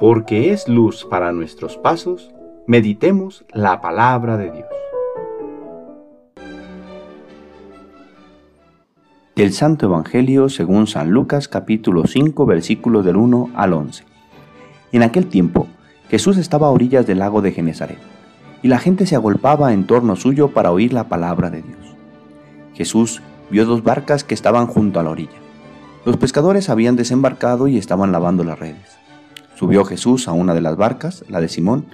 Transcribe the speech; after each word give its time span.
porque 0.00 0.50
es 0.50 0.66
luz 0.66 1.04
para 1.04 1.30
nuestros 1.30 1.76
pasos, 1.76 2.30
meditemos 2.66 3.44
la 3.52 3.82
palabra 3.82 4.38
de 4.38 4.50
Dios. 4.50 4.66
Del 9.36 9.52
Santo 9.52 9.84
Evangelio 9.84 10.48
según 10.48 10.86
San 10.86 11.10
Lucas 11.10 11.48
capítulo 11.48 12.06
5 12.06 12.46
versículos 12.46 13.04
del 13.04 13.16
1 13.16 13.50
al 13.54 13.74
11. 13.74 14.04
En 14.92 15.02
aquel 15.02 15.26
tiempo, 15.26 15.66
Jesús 16.08 16.38
estaba 16.38 16.68
a 16.68 16.70
orillas 16.70 17.06
del 17.06 17.18
lago 17.18 17.42
de 17.42 17.52
Genezaret, 17.52 18.00
y 18.62 18.68
la 18.68 18.78
gente 18.78 19.04
se 19.04 19.16
agolpaba 19.16 19.74
en 19.74 19.86
torno 19.86 20.16
suyo 20.16 20.48
para 20.48 20.72
oír 20.72 20.94
la 20.94 21.10
palabra 21.10 21.50
de 21.50 21.60
Dios. 21.60 21.94
Jesús 22.72 23.20
vio 23.50 23.66
dos 23.66 23.82
barcas 23.82 24.24
que 24.24 24.32
estaban 24.32 24.66
junto 24.66 24.98
a 24.98 25.02
la 25.02 25.10
orilla. 25.10 25.38
Los 26.06 26.16
pescadores 26.16 26.70
habían 26.70 26.96
desembarcado 26.96 27.68
y 27.68 27.76
estaban 27.76 28.12
lavando 28.12 28.44
las 28.44 28.58
redes. 28.58 29.00
Subió 29.60 29.84
Jesús 29.84 30.26
a 30.26 30.32
una 30.32 30.54
de 30.54 30.62
las 30.62 30.78
barcas, 30.78 31.22
la 31.28 31.38
de 31.38 31.50
Simón, 31.50 31.84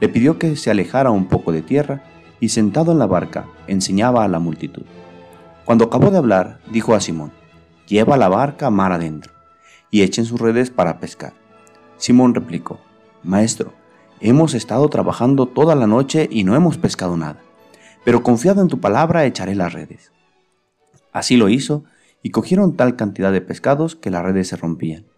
le 0.00 0.08
pidió 0.08 0.38
que 0.38 0.56
se 0.56 0.70
alejara 0.70 1.10
un 1.10 1.26
poco 1.26 1.52
de 1.52 1.60
tierra 1.60 2.02
y 2.40 2.48
sentado 2.48 2.90
en 2.92 2.98
la 2.98 3.06
barca 3.06 3.44
enseñaba 3.66 4.24
a 4.24 4.28
la 4.28 4.38
multitud. 4.38 4.84
Cuando 5.66 5.84
acabó 5.84 6.10
de 6.10 6.16
hablar, 6.16 6.60
dijo 6.70 6.94
a 6.94 7.02
Simón, 7.02 7.30
lleva 7.86 8.16
la 8.16 8.30
barca 8.30 8.70
mar 8.70 8.92
adentro 8.92 9.30
y 9.90 10.00
echen 10.00 10.24
sus 10.24 10.40
redes 10.40 10.70
para 10.70 11.00
pescar. 11.00 11.34
Simón 11.98 12.34
replicó, 12.34 12.80
Maestro, 13.22 13.74
hemos 14.20 14.54
estado 14.54 14.88
trabajando 14.88 15.44
toda 15.44 15.74
la 15.74 15.86
noche 15.86 16.30
y 16.32 16.44
no 16.44 16.56
hemos 16.56 16.78
pescado 16.78 17.18
nada, 17.18 17.40
pero 18.06 18.22
confiado 18.22 18.62
en 18.62 18.68
tu 18.68 18.80
palabra 18.80 19.26
echaré 19.26 19.54
las 19.54 19.74
redes. 19.74 20.12
Así 21.12 21.36
lo 21.36 21.50
hizo 21.50 21.84
y 22.22 22.30
cogieron 22.30 22.74
tal 22.74 22.96
cantidad 22.96 23.32
de 23.32 23.42
pescados 23.42 23.96
que 23.96 24.08
las 24.08 24.22
redes 24.22 24.48
se 24.48 24.56
rompían. 24.56 25.11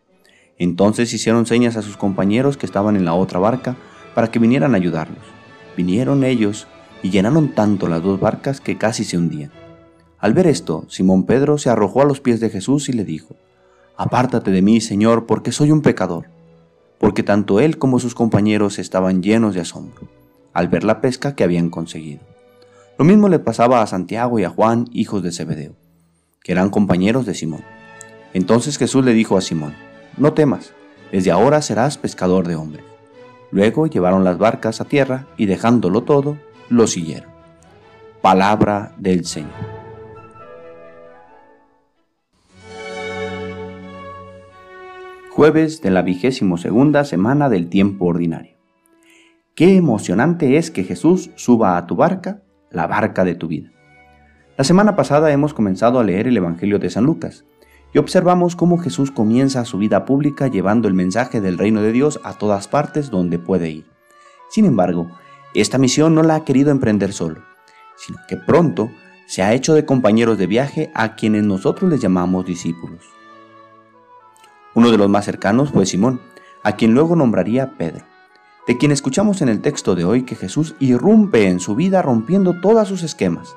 Entonces 0.59 1.13
hicieron 1.13 1.47
señas 1.47 1.77
a 1.77 1.83
sus 1.83 1.97
compañeros 1.97 2.57
que 2.57 2.67
estaban 2.67 2.97
en 2.97 3.05
la 3.05 3.15
otra 3.15 3.39
barca 3.39 3.77
para 4.15 4.31
que 4.31 4.39
vinieran 4.39 4.75
a 4.75 4.77
ayudarlos. 4.77 5.25
Vinieron 5.77 6.25
ellos 6.25 6.67
y 7.03 7.11
llenaron 7.11 7.55
tanto 7.55 7.89
las 7.89 8.03
dos 8.03 8.21
barcas 8.21 8.61
que 8.61 8.79
casi 8.79 9.05
se 9.05 9.19
hundían. 9.19 9.51
Al 10.19 10.33
ver 10.33 10.47
esto, 10.47 10.87
Simón 10.89 11.25
Pedro 11.25 11.59
se 11.59 11.71
arrojó 11.71 12.03
a 12.03 12.07
los 12.07 12.21
pies 12.21 12.41
de 12.41 12.51
Jesús 12.51 12.89
y 12.89 12.93
le 12.93 13.05
dijo, 13.05 13.35
Apártate 13.97 14.51
de 14.51 14.63
mí, 14.63 14.81
Señor, 14.81 15.27
porque 15.27 15.53
soy 15.53 15.71
un 15.71 15.83
pecador. 15.83 16.27
Porque 16.99 17.23
tanto 17.23 17.61
él 17.61 17.79
como 17.79 17.99
sus 17.99 18.15
compañeros 18.15 18.79
estaban 18.79 19.23
llenos 19.23 19.55
de 19.55 19.61
asombro 19.61 20.09
al 20.55 20.69
ver 20.69 20.85
la 20.85 21.01
pesca 21.01 21.35
que 21.35 21.45
habían 21.45 21.69
conseguido. 21.69 22.21
Lo 22.97 23.05
mismo 23.05 23.29
le 23.29 23.41
pasaba 23.41 23.83
a 23.83 23.87
Santiago 23.87 24.39
y 24.39 24.45
a 24.45 24.51
Juan, 24.51 24.89
hijos 24.93 25.23
de 25.23 25.33
Zebedeo, 25.33 25.75
que 26.43 26.53
eran 26.53 26.71
compañeros 26.71 27.27
de 27.27 27.35
Simón. 27.35 27.65
Entonces 28.33 28.79
Jesús 28.79 29.05
le 29.05 29.13
dijo 29.13 29.37
a 29.37 29.41
Simón, 29.41 29.75
no 30.17 30.33
temas, 30.33 30.73
desde 31.13 31.31
ahora 31.31 31.63
serás 31.63 31.99
pescador 31.99 32.47
de 32.47 32.57
hombres. 32.57 32.85
Luego 33.51 33.87
llevaron 33.87 34.25
las 34.25 34.39
barcas 34.39 34.81
a 34.81 34.85
tierra 34.85 35.27
y 35.37 35.47
dejándolo 35.47 36.03
todo, 36.03 36.39
lo 36.69 36.87
siguieron. 36.87 37.31
Palabra 38.21 38.93
del 38.99 39.25
Señor. 39.25 39.53
Jueves 45.31 45.83
de 45.83 45.91
la 45.91 46.03
vigésimo 46.03 46.59
segunda 46.59 47.05
semana 47.05 47.49
del 47.49 47.69
tiempo 47.69 48.07
ordinario. 48.07 48.57
Qué 49.55 49.77
emocionante 49.77 50.57
es 50.57 50.71
que 50.71 50.85
Jesús 50.85 51.31
suba 51.37 51.77
a 51.77 51.87
tu 51.87 51.97
barca, 51.97 52.43
la 52.71 52.87
barca 52.87 53.25
de 53.25 53.35
tu 53.35 53.49
vida. 53.49 53.71
La 54.57 54.65
semana 54.65 54.95
pasada 54.97 55.33
hemos 55.33 55.53
comenzado 55.53 55.99
a 55.99 56.05
leer 56.05 56.29
el 56.29 56.37
Evangelio 56.37 56.79
de 56.79 56.91
San 56.91 57.05
Lucas 57.05 57.45
y 57.95 57.99
observamos 57.99 58.57
cómo 58.57 58.77
Jesús 58.77 59.13
comienza 59.13 59.65
su 59.65 59.79
vida 59.79 60.05
pública 60.05 60.49
llevando 60.49 60.89
el 60.89 60.95
mensaje 60.95 61.41
del 61.41 61.57
reino 61.57 61.81
de 61.81 61.93
Dios 61.93 62.21
a 62.25 62.35
todas 62.35 62.67
partes 62.67 63.09
donde 63.09 63.39
puede 63.39 63.71
ir. 63.71 63.87
Sin 64.51 64.67
embargo, 64.67 65.11
esta 65.55 65.79
misión 65.79 66.15
no 66.15 66.25
la 66.25 66.35
ha 66.35 66.45
querido 66.45 66.73
emprender 66.73 67.13
solo, 67.13 67.43
sino 67.97 68.19
que 68.29 68.37
pronto 68.37 68.91
se 69.27 69.43
ha 69.43 69.55
hecho 69.55 69.75
de 69.75 69.87
compañeros 69.87 70.37
de 70.39 70.49
viaje 70.49 70.91
a 70.95 71.15
quienes 71.15 71.45
nosotros 71.45 71.89
les 71.89 72.01
llamamos 72.01 72.45
discípulos. 72.45 73.05
Uno 74.75 74.91
de 74.91 74.99
los 74.99 75.09
más 75.09 75.25
cercanos 75.25 75.71
fue 75.71 75.87
Simón, 75.87 76.21
a 76.65 76.73
quien 76.73 76.95
luego 76.95 77.15
nombraría 77.15 77.77
Pedro, 77.79 78.05
de 78.67 78.77
quien 78.77 78.91
escuchamos 78.91 79.41
en 79.41 79.49
el 79.49 79.61
texto 79.61 79.95
de 79.95 80.05
hoy 80.05 80.25
que 80.25 80.35
Jesús 80.35 80.75
irrumpe 80.81 81.47
en 81.47 81.61
su 81.61 81.77
vida 81.77 82.03
rompiendo 82.03 82.61
todos 82.61 82.89
sus 82.89 83.05
esquemas, 83.05 83.55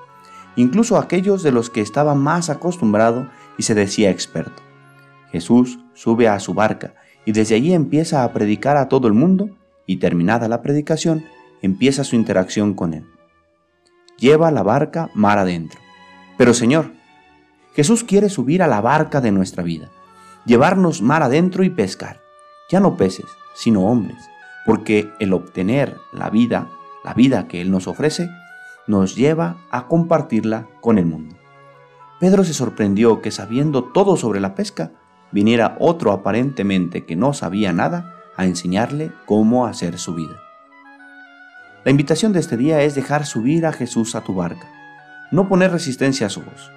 incluso 0.55 0.97
aquellos 0.97 1.41
de 1.41 1.51
los 1.51 1.71
que 1.71 1.81
estaba 1.81 2.13
más 2.13 2.51
acostumbrado 2.51 3.27
y 3.57 3.63
se 3.63 3.75
decía 3.75 4.09
experto. 4.09 4.61
Jesús 5.31 5.79
sube 5.93 6.27
a 6.27 6.39
su 6.39 6.53
barca 6.53 6.93
y 7.25 7.31
desde 7.31 7.55
allí 7.55 7.73
empieza 7.73 8.23
a 8.23 8.31
predicar 8.33 8.77
a 8.77 8.87
todo 8.87 9.07
el 9.07 9.13
mundo 9.13 9.49
y 9.85 9.97
terminada 9.97 10.47
la 10.47 10.61
predicación 10.61 11.25
empieza 11.61 12.03
su 12.03 12.15
interacción 12.15 12.73
con 12.73 12.93
él. 12.93 13.05
Lleva 14.17 14.51
la 14.51 14.63
barca 14.63 15.09
mar 15.13 15.37
adentro. 15.37 15.79
Pero 16.37 16.53
Señor, 16.53 16.91
Jesús 17.73 18.03
quiere 18.03 18.29
subir 18.29 18.63
a 18.63 18.67
la 18.67 18.81
barca 18.81 19.21
de 19.21 19.31
nuestra 19.31 19.63
vida, 19.63 19.89
llevarnos 20.45 21.01
mar 21.01 21.23
adentro 21.23 21.63
y 21.63 21.69
pescar. 21.69 22.21
Ya 22.69 22.79
no 22.79 22.97
peces, 22.97 23.25
sino 23.55 23.85
hombres, 23.85 24.17
porque 24.65 25.09
el 25.19 25.33
obtener 25.33 25.95
la 26.11 26.29
vida, 26.29 26.69
la 27.03 27.13
vida 27.13 27.47
que 27.47 27.61
Él 27.61 27.71
nos 27.71 27.87
ofrece, 27.87 28.29
nos 28.87 29.15
lleva 29.15 29.57
a 29.71 29.87
compartirla 29.87 30.67
con 30.81 30.97
el 30.97 31.05
mundo. 31.05 31.36
Pedro 32.19 32.43
se 32.43 32.53
sorprendió 32.53 33.21
que 33.21 33.31
sabiendo 33.31 33.83
todo 33.83 34.17
sobre 34.17 34.39
la 34.39 34.55
pesca, 34.55 34.91
viniera 35.31 35.77
otro 35.79 36.11
aparentemente 36.11 37.05
que 37.05 37.15
no 37.15 37.33
sabía 37.33 37.73
nada 37.73 38.15
a 38.35 38.45
enseñarle 38.45 39.11
cómo 39.25 39.67
hacer 39.67 39.99
su 39.99 40.15
vida. 40.15 40.35
La 41.83 41.91
invitación 41.91 42.33
de 42.33 42.39
este 42.39 42.57
día 42.57 42.81
es 42.81 42.95
dejar 42.95 43.25
subir 43.25 43.65
a 43.65 43.71
Jesús 43.71 44.15
a 44.15 44.21
tu 44.21 44.33
barca, 44.33 44.67
no 45.31 45.47
poner 45.47 45.71
resistencia 45.71 46.27
a 46.27 46.29
su 46.29 46.41
voz, 46.41 46.71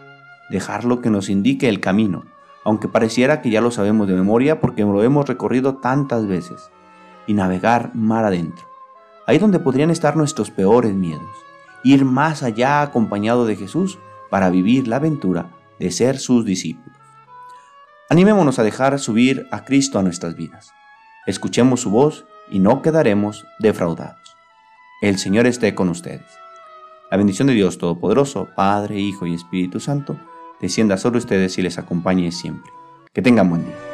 dejarlo 0.51 1.01
que 1.01 1.11
nos 1.11 1.31
indique 1.31 1.69
el 1.69 1.81
camino, 1.81 2.25
aunque 2.65 2.89
pareciera 2.89 3.41
que 3.41 3.51
ya 3.51 3.63
lo 3.63 3.71
sabemos 3.71 4.09
de 4.09 4.15
memoria 4.15 4.61
porque 4.61 4.83
lo 4.83 5.03
hemos 5.03 5.27
recorrido 5.27 5.77
tantas 5.77 6.27
veces, 6.27 6.71
y 7.27 7.33
navegar 7.33 7.95
mar 7.95 8.25
adentro, 8.25 8.67
ahí 9.27 9.39
donde 9.39 9.59
podrían 9.59 9.91
estar 9.91 10.17
nuestros 10.17 10.51
peores 10.51 10.93
miedos, 10.93 11.31
ir 11.83 12.05
más 12.05 12.43
allá 12.43 12.83
acompañado 12.83 13.47
de 13.47 13.57
Jesús 13.57 13.99
para 14.31 14.51
vivir 14.51 14.89
la 14.89 14.97
aventura 14.97 15.51
de 15.79 15.91
ser 15.91 16.19
sus 16.19 16.45
discípulos. 16.45 16.97
Animémonos 18.09 18.59
a 18.59 18.63
dejar 18.63 18.99
subir 18.99 19.47
a 19.51 19.65
Cristo 19.65 19.99
a 19.99 20.03
nuestras 20.03 20.35
vidas. 20.35 20.73
Escuchemos 21.27 21.81
su 21.81 21.91
voz 21.91 22.27
y 22.51 22.59
no 22.59 22.83
quedaremos 22.83 23.45
defraudados. 23.59 24.37
El 25.03 25.19
Señor 25.19 25.47
esté 25.47 25.75
con 25.75 25.89
ustedes. 25.89 26.27
La 27.11 27.17
bendición 27.17 27.49
de 27.49 27.55
Dios 27.55 27.79
Todopoderoso, 27.79 28.49
Padre, 28.55 28.99
Hijo 28.99 29.27
y 29.27 29.35
Espíritu 29.35 29.81
Santo, 29.81 30.17
descienda 30.61 30.97
sobre 30.97 31.19
ustedes 31.19 31.59
y 31.59 31.63
les 31.63 31.79
acompañe 31.79 32.31
siempre. 32.33 32.71
Que 33.13 33.23
tengan 33.23 33.49
buen 33.49 33.65
día. 33.65 33.90